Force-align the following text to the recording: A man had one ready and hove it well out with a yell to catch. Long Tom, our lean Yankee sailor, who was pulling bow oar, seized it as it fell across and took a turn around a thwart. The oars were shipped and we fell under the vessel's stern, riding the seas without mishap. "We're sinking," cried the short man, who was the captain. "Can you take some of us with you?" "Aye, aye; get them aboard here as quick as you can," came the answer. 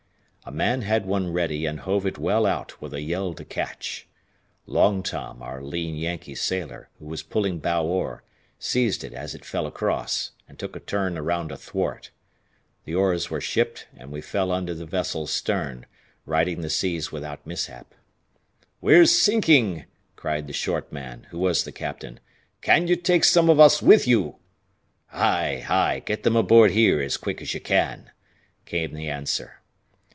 A 0.43 0.51
man 0.53 0.81
had 0.81 1.05
one 1.05 1.31
ready 1.31 1.67
and 1.67 1.81
hove 1.81 2.03
it 2.05 2.17
well 2.17 2.47
out 2.47 2.81
with 2.81 2.95
a 2.95 3.01
yell 3.01 3.35
to 3.35 3.45
catch. 3.45 4.07
Long 4.65 5.03
Tom, 5.03 5.39
our 5.43 5.61
lean 5.61 5.95
Yankee 5.95 6.33
sailor, 6.33 6.89
who 6.97 7.05
was 7.05 7.21
pulling 7.21 7.59
bow 7.59 7.85
oar, 7.85 8.23
seized 8.57 9.03
it 9.03 9.13
as 9.13 9.35
it 9.35 9.45
fell 9.45 9.67
across 9.67 10.31
and 10.49 10.57
took 10.57 10.75
a 10.75 10.79
turn 10.79 11.15
around 11.15 11.51
a 11.51 11.57
thwart. 11.57 12.09
The 12.85 12.95
oars 12.95 13.29
were 13.29 13.39
shipped 13.39 13.87
and 13.95 14.11
we 14.11 14.19
fell 14.19 14.51
under 14.51 14.73
the 14.73 14.87
vessel's 14.87 15.31
stern, 15.31 15.85
riding 16.25 16.61
the 16.61 16.71
seas 16.71 17.11
without 17.11 17.45
mishap. 17.45 17.93
"We're 18.81 19.05
sinking," 19.05 19.85
cried 20.15 20.47
the 20.47 20.53
short 20.53 20.91
man, 20.91 21.27
who 21.29 21.37
was 21.37 21.63
the 21.65 21.71
captain. 21.71 22.19
"Can 22.63 22.87
you 22.87 22.95
take 22.95 23.25
some 23.25 23.47
of 23.47 23.59
us 23.59 23.79
with 23.79 24.07
you?" 24.07 24.37
"Aye, 25.13 25.67
aye; 25.69 26.01
get 26.03 26.23
them 26.23 26.35
aboard 26.35 26.71
here 26.71 26.99
as 26.99 27.15
quick 27.15 27.43
as 27.43 27.53
you 27.53 27.61
can," 27.61 28.09
came 28.65 28.95
the 28.95 29.07
answer. 29.07 29.59